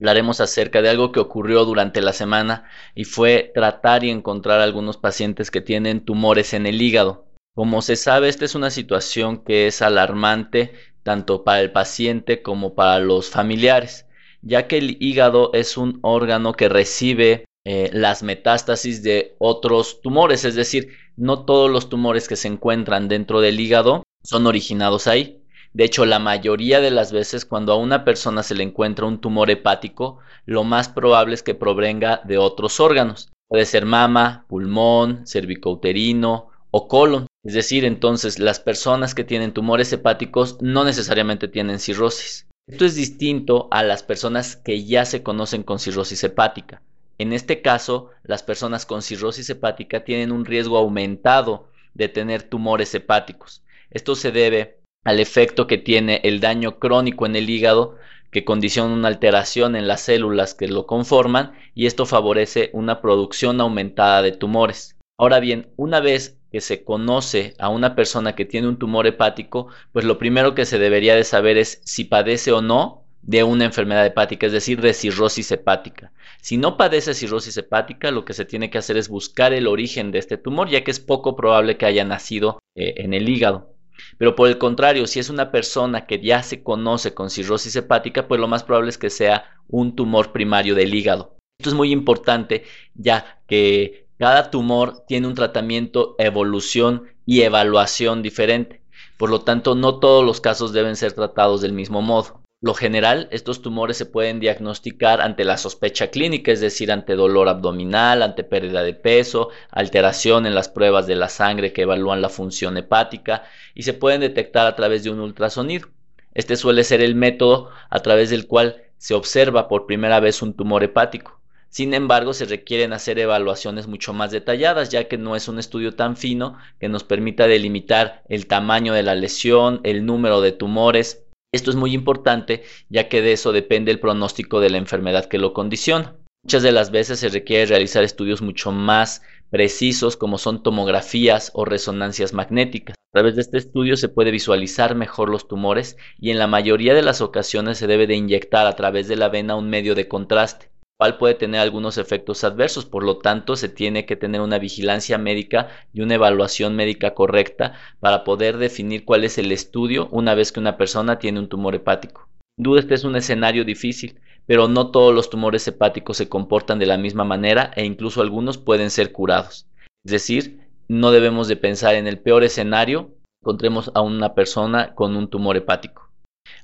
hablaremos 0.00 0.40
acerca 0.40 0.80
de 0.80 0.90
algo 0.90 1.10
que 1.10 1.20
ocurrió 1.20 1.64
durante 1.64 2.00
la 2.00 2.12
semana 2.12 2.64
y 2.94 3.04
fue 3.04 3.50
tratar 3.54 4.04
y 4.04 4.10
encontrar 4.10 4.60
algunos 4.60 4.96
pacientes 4.96 5.50
que 5.50 5.60
tienen 5.60 6.04
tumores 6.04 6.54
en 6.54 6.66
el 6.66 6.80
hígado. 6.80 7.26
Como 7.54 7.82
se 7.82 7.96
sabe, 7.96 8.28
esta 8.28 8.44
es 8.44 8.54
una 8.54 8.70
situación 8.70 9.38
que 9.38 9.66
es 9.66 9.82
alarmante 9.82 10.72
tanto 11.02 11.42
para 11.42 11.60
el 11.60 11.72
paciente 11.72 12.42
como 12.42 12.74
para 12.74 13.00
los 13.00 13.30
familiares, 13.30 14.06
ya 14.42 14.68
que 14.68 14.78
el 14.78 14.96
hígado 15.00 15.50
es 15.54 15.76
un 15.76 15.98
órgano 16.02 16.52
que 16.52 16.68
recibe 16.68 17.46
eh, 17.64 17.90
las 17.92 18.22
metástasis 18.22 19.02
de 19.02 19.34
otros 19.38 20.00
tumores, 20.00 20.44
es 20.44 20.54
decir, 20.54 20.90
no 21.16 21.44
todos 21.44 21.70
los 21.70 21.88
tumores 21.88 22.28
que 22.28 22.36
se 22.36 22.46
encuentran 22.46 23.08
dentro 23.08 23.40
del 23.40 23.58
hígado 23.58 24.04
son 24.22 24.46
originados 24.46 25.08
ahí. 25.08 25.37
De 25.72 25.84
hecho, 25.84 26.06
la 26.06 26.18
mayoría 26.18 26.80
de 26.80 26.90
las 26.90 27.12
veces 27.12 27.44
cuando 27.44 27.72
a 27.72 27.76
una 27.76 28.04
persona 28.04 28.42
se 28.42 28.54
le 28.54 28.64
encuentra 28.64 29.06
un 29.06 29.20
tumor 29.20 29.50
hepático, 29.50 30.18
lo 30.46 30.64
más 30.64 30.88
probable 30.88 31.34
es 31.34 31.42
que 31.42 31.54
provenga 31.54 32.22
de 32.24 32.38
otros 32.38 32.80
órganos. 32.80 33.30
Puede 33.48 33.64
ser 33.64 33.86
mama, 33.86 34.44
pulmón, 34.48 35.26
cervicouterino 35.26 36.48
o 36.70 36.88
colon. 36.88 37.26
Es 37.44 37.54
decir, 37.54 37.84
entonces 37.84 38.38
las 38.38 38.60
personas 38.60 39.14
que 39.14 39.24
tienen 39.24 39.52
tumores 39.52 39.92
hepáticos 39.92 40.60
no 40.60 40.84
necesariamente 40.84 41.48
tienen 41.48 41.78
cirrosis. 41.78 42.46
Esto 42.66 42.84
es 42.84 42.94
distinto 42.94 43.68
a 43.70 43.82
las 43.82 44.02
personas 44.02 44.56
que 44.56 44.84
ya 44.84 45.06
se 45.06 45.22
conocen 45.22 45.62
con 45.62 45.78
cirrosis 45.78 46.22
hepática. 46.24 46.82
En 47.16 47.32
este 47.32 47.62
caso, 47.62 48.10
las 48.22 48.42
personas 48.42 48.84
con 48.84 49.02
cirrosis 49.02 49.48
hepática 49.48 50.04
tienen 50.04 50.30
un 50.32 50.44
riesgo 50.44 50.76
aumentado 50.76 51.68
de 51.94 52.08
tener 52.08 52.42
tumores 52.42 52.94
hepáticos. 52.94 53.62
Esto 53.90 54.14
se 54.14 54.30
debe 54.30 54.77
al 55.04 55.20
efecto 55.20 55.66
que 55.66 55.78
tiene 55.78 56.20
el 56.24 56.40
daño 56.40 56.78
crónico 56.78 57.26
en 57.26 57.36
el 57.36 57.48
hígado 57.48 57.96
que 58.30 58.44
condiciona 58.44 58.92
una 58.92 59.08
alteración 59.08 59.76
en 59.76 59.88
las 59.88 60.02
células 60.02 60.54
que 60.54 60.68
lo 60.68 60.86
conforman 60.86 61.52
y 61.74 61.86
esto 61.86 62.06
favorece 62.06 62.70
una 62.72 63.00
producción 63.00 63.60
aumentada 63.60 64.22
de 64.22 64.32
tumores. 64.32 64.96
Ahora 65.18 65.40
bien, 65.40 65.68
una 65.76 66.00
vez 66.00 66.38
que 66.52 66.60
se 66.60 66.84
conoce 66.84 67.54
a 67.58 67.68
una 67.68 67.94
persona 67.94 68.34
que 68.34 68.44
tiene 68.44 68.68
un 68.68 68.78
tumor 68.78 69.06
hepático, 69.06 69.68
pues 69.92 70.04
lo 70.04 70.18
primero 70.18 70.54
que 70.54 70.64
se 70.64 70.78
debería 70.78 71.14
de 71.14 71.24
saber 71.24 71.58
es 71.58 71.80
si 71.84 72.04
padece 72.04 72.52
o 72.52 72.62
no 72.62 73.04
de 73.22 73.42
una 73.42 73.64
enfermedad 73.64 74.06
hepática, 74.06 74.46
es 74.46 74.52
decir, 74.52 74.80
de 74.80 74.94
cirrosis 74.94 75.50
hepática. 75.50 76.12
Si 76.40 76.56
no 76.56 76.76
padece 76.76 77.14
cirrosis 77.14 77.56
hepática, 77.56 78.10
lo 78.10 78.24
que 78.24 78.32
se 78.32 78.44
tiene 78.44 78.70
que 78.70 78.78
hacer 78.78 78.96
es 78.96 79.08
buscar 79.08 79.52
el 79.52 79.66
origen 79.66 80.12
de 80.12 80.18
este 80.18 80.38
tumor, 80.38 80.68
ya 80.68 80.84
que 80.84 80.90
es 80.90 81.00
poco 81.00 81.36
probable 81.36 81.76
que 81.76 81.86
haya 81.86 82.04
nacido 82.04 82.58
eh, 82.76 82.94
en 82.98 83.12
el 83.12 83.28
hígado. 83.28 83.74
Pero 84.16 84.34
por 84.34 84.48
el 84.48 84.58
contrario, 84.58 85.06
si 85.06 85.18
es 85.18 85.30
una 85.30 85.50
persona 85.50 86.06
que 86.06 86.20
ya 86.20 86.42
se 86.42 86.62
conoce 86.62 87.14
con 87.14 87.30
cirrosis 87.30 87.76
hepática, 87.76 88.28
pues 88.28 88.40
lo 88.40 88.48
más 88.48 88.64
probable 88.64 88.90
es 88.90 88.98
que 88.98 89.10
sea 89.10 89.44
un 89.68 89.94
tumor 89.94 90.32
primario 90.32 90.74
del 90.74 90.94
hígado. 90.94 91.36
Esto 91.60 91.70
es 91.70 91.74
muy 91.74 91.92
importante 91.92 92.64
ya 92.94 93.40
que 93.46 94.06
cada 94.18 94.50
tumor 94.50 95.04
tiene 95.06 95.26
un 95.26 95.34
tratamiento, 95.34 96.14
evolución 96.18 97.04
y 97.26 97.42
evaluación 97.42 98.22
diferente. 98.22 98.82
Por 99.16 99.30
lo 99.30 99.42
tanto, 99.42 99.74
no 99.74 99.98
todos 99.98 100.24
los 100.24 100.40
casos 100.40 100.72
deben 100.72 100.96
ser 100.96 101.12
tratados 101.12 101.60
del 101.60 101.72
mismo 101.72 102.02
modo. 102.02 102.42
Lo 102.60 102.74
general, 102.74 103.28
estos 103.30 103.62
tumores 103.62 103.96
se 103.96 104.04
pueden 104.04 104.40
diagnosticar 104.40 105.20
ante 105.20 105.44
la 105.44 105.56
sospecha 105.56 106.08
clínica, 106.08 106.50
es 106.50 106.60
decir, 106.60 106.90
ante 106.90 107.14
dolor 107.14 107.48
abdominal, 107.48 108.20
ante 108.20 108.42
pérdida 108.42 108.82
de 108.82 108.94
peso, 108.94 109.50
alteración 109.70 110.44
en 110.44 110.56
las 110.56 110.68
pruebas 110.68 111.06
de 111.06 111.14
la 111.14 111.28
sangre 111.28 111.72
que 111.72 111.82
evalúan 111.82 112.20
la 112.20 112.28
función 112.28 112.76
hepática 112.76 113.44
y 113.76 113.84
se 113.84 113.94
pueden 113.94 114.22
detectar 114.22 114.66
a 114.66 114.74
través 114.74 115.04
de 115.04 115.10
un 115.10 115.20
ultrasonido. 115.20 115.86
Este 116.34 116.56
suele 116.56 116.82
ser 116.82 117.00
el 117.00 117.14
método 117.14 117.70
a 117.90 118.00
través 118.00 118.28
del 118.28 118.48
cual 118.48 118.82
se 118.96 119.14
observa 119.14 119.68
por 119.68 119.86
primera 119.86 120.18
vez 120.18 120.42
un 120.42 120.52
tumor 120.52 120.82
hepático. 120.82 121.40
Sin 121.68 121.94
embargo, 121.94 122.34
se 122.34 122.44
requieren 122.44 122.92
hacer 122.92 123.20
evaluaciones 123.20 123.86
mucho 123.86 124.12
más 124.12 124.32
detalladas, 124.32 124.88
ya 124.88 125.04
que 125.04 125.16
no 125.16 125.36
es 125.36 125.46
un 125.46 125.60
estudio 125.60 125.94
tan 125.94 126.16
fino 126.16 126.58
que 126.80 126.88
nos 126.88 127.04
permita 127.04 127.46
delimitar 127.46 128.24
el 128.28 128.48
tamaño 128.48 128.94
de 128.94 129.04
la 129.04 129.14
lesión, 129.14 129.80
el 129.84 130.04
número 130.04 130.40
de 130.40 130.50
tumores, 130.50 131.22
esto 131.52 131.70
es 131.70 131.76
muy 131.76 131.94
importante 131.94 132.62
ya 132.88 133.08
que 133.08 133.22
de 133.22 133.32
eso 133.32 133.52
depende 133.52 133.90
el 133.90 134.00
pronóstico 134.00 134.60
de 134.60 134.70
la 134.70 134.78
enfermedad 134.78 135.26
que 135.26 135.38
lo 135.38 135.52
condiciona. 135.54 136.16
Muchas 136.44 136.62
de 136.62 136.72
las 136.72 136.90
veces 136.90 137.20
se 137.20 137.28
requiere 137.30 137.66
realizar 137.66 138.04
estudios 138.04 138.42
mucho 138.42 138.70
más 138.70 139.22
precisos 139.50 140.16
como 140.16 140.38
son 140.38 140.62
tomografías 140.62 141.50
o 141.54 141.64
resonancias 141.64 142.32
magnéticas. 142.32 142.94
A 142.94 143.12
través 143.12 143.34
de 143.34 143.42
este 143.42 143.58
estudio 143.58 143.96
se 143.96 144.08
puede 144.08 144.30
visualizar 144.30 144.94
mejor 144.94 145.30
los 145.30 145.48
tumores 145.48 145.96
y 146.18 146.30
en 146.30 146.38
la 146.38 146.46
mayoría 146.46 146.94
de 146.94 147.02
las 147.02 147.20
ocasiones 147.20 147.78
se 147.78 147.86
debe 147.86 148.06
de 148.06 148.14
inyectar 148.14 148.66
a 148.66 148.76
través 148.76 149.08
de 149.08 149.16
la 149.16 149.28
vena 149.28 149.56
un 149.56 149.70
medio 149.70 149.94
de 149.94 150.06
contraste 150.06 150.70
puede 151.18 151.34
tener 151.34 151.60
algunos 151.60 151.96
efectos 151.96 152.42
adversos, 152.42 152.84
por 152.84 153.04
lo 153.04 153.18
tanto 153.18 153.54
se 153.54 153.68
tiene 153.68 154.04
que 154.04 154.16
tener 154.16 154.40
una 154.40 154.58
vigilancia 154.58 155.16
médica 155.16 155.68
y 155.92 156.00
una 156.00 156.14
evaluación 156.14 156.74
médica 156.74 157.14
correcta 157.14 157.74
para 158.00 158.24
poder 158.24 158.58
definir 158.58 159.04
cuál 159.04 159.22
es 159.22 159.38
el 159.38 159.52
estudio 159.52 160.08
una 160.10 160.34
vez 160.34 160.50
que 160.50 160.58
una 160.58 160.76
persona 160.76 161.20
tiene 161.20 161.38
un 161.38 161.48
tumor 161.48 161.76
hepático. 161.76 162.28
Duda 162.58 162.80
este 162.80 162.94
es 162.94 163.04
un 163.04 163.14
escenario 163.14 163.64
difícil, 163.64 164.18
pero 164.46 164.66
no 164.66 164.90
todos 164.90 165.14
los 165.14 165.30
tumores 165.30 165.68
hepáticos 165.68 166.16
se 166.16 166.28
comportan 166.28 166.80
de 166.80 166.86
la 166.86 166.98
misma 166.98 167.22
manera 167.22 167.70
e 167.76 167.84
incluso 167.84 168.20
algunos 168.20 168.58
pueden 168.58 168.90
ser 168.90 169.12
curados. 169.12 169.68
Es 170.04 170.10
decir, 170.10 170.66
no 170.88 171.12
debemos 171.12 171.46
de 171.46 171.54
pensar 171.54 171.94
en 171.94 172.08
el 172.08 172.18
peor 172.18 172.42
escenario, 172.42 173.14
encontremos 173.40 173.92
a 173.94 174.00
una 174.00 174.34
persona 174.34 174.96
con 174.96 175.16
un 175.16 175.30
tumor 175.30 175.56
hepático. 175.56 176.10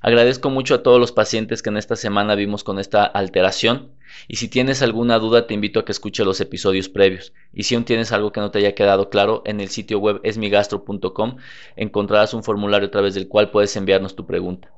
Agradezco 0.01 0.49
mucho 0.49 0.75
a 0.75 0.83
todos 0.83 0.99
los 0.99 1.13
pacientes 1.13 1.61
que 1.61 1.69
en 1.69 1.77
esta 1.77 1.95
semana 1.95 2.35
vimos 2.35 2.65
con 2.65 2.79
esta 2.79 3.05
alteración 3.05 3.94
y 4.27 4.37
si 4.37 4.47
tienes 4.47 4.81
alguna 4.81 5.19
duda 5.19 5.47
te 5.47 5.53
invito 5.53 5.79
a 5.79 5.85
que 5.85 5.91
escuche 5.91 6.25
los 6.25 6.41
episodios 6.41 6.89
previos 6.89 7.33
y 7.53 7.63
si 7.63 7.75
aún 7.75 7.85
tienes 7.85 8.11
algo 8.11 8.31
que 8.31 8.39
no 8.39 8.51
te 8.51 8.59
haya 8.59 8.75
quedado 8.75 9.09
claro 9.09 9.41
en 9.45 9.59
el 9.61 9.69
sitio 9.69 9.99
web 9.99 10.19
esmigastro.com 10.23 11.37
encontrarás 11.75 12.33
un 12.33 12.43
formulario 12.43 12.87
a 12.87 12.91
través 12.91 13.13
del 13.13 13.27
cual 13.27 13.51
puedes 13.51 13.75
enviarnos 13.75 14.15
tu 14.15 14.25
pregunta. 14.25 14.71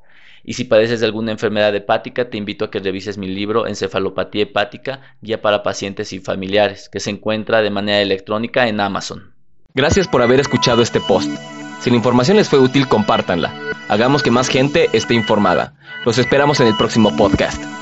Y 0.43 0.53
si 0.53 0.63
padeces 0.63 1.01
de 1.01 1.05
alguna 1.05 1.33
enfermedad 1.33 1.75
hepática, 1.75 2.29
te 2.29 2.37
invito 2.37 2.63
a 2.63 2.71
que 2.71 2.79
revises 2.79 3.17
mi 3.17 3.27
libro 3.27 3.67
Encefalopatía 3.67 4.43
hepática, 4.43 5.01
guía 5.21 5.41
para 5.41 5.61
pacientes 5.61 6.13
y 6.13 6.19
familiares, 6.19 6.87
que 6.87 7.01
se 7.01 7.09
encuentra 7.09 7.61
de 7.61 7.69
manera 7.69 8.01
electrónica 8.01 8.69
en 8.69 8.79
Amazon. 8.79 9.33
Gracias 9.73 10.07
por 10.07 10.21
haber 10.21 10.39
escuchado 10.39 10.81
este 10.81 11.01
post. 11.01 11.29
Si 11.81 11.89
la 11.89 11.97
información 11.97 12.37
les 12.37 12.49
fue 12.49 12.59
útil, 12.59 12.87
compártanla. 12.87 13.53
Hagamos 13.89 14.23
que 14.23 14.31
más 14.31 14.47
gente 14.47 14.87
esté 14.93 15.13
informada. 15.13 15.75
Los 16.05 16.17
esperamos 16.17 16.59
en 16.59 16.67
el 16.67 16.77
próximo 16.77 17.15
podcast. 17.15 17.76